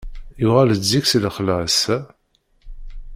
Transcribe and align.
Yuɣal-d 0.41 0.83
zik 0.91 1.05
si 1.07 1.19
lexla 1.23 1.55
ass-a. 1.67 1.97